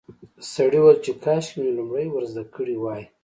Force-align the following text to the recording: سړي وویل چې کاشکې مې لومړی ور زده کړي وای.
سړي 0.53 0.79
وویل 0.81 0.99
چې 1.05 1.11
کاشکې 1.23 1.57
مې 1.61 1.71
لومړی 1.77 2.07
ور 2.11 2.23
زده 2.31 2.43
کړي 2.55 2.75
وای. 2.79 3.01